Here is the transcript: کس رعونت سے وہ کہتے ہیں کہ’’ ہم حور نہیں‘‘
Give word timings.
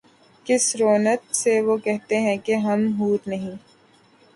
کس 0.45 0.63
رعونت 0.75 1.35
سے 1.35 1.53
وہ 1.61 1.77
کہتے 1.77 2.15
ہیں 2.19 2.37
کہ’’ 2.45 2.55
ہم 2.63 2.87
حور 2.97 3.17
نہیں‘‘ 3.27 3.51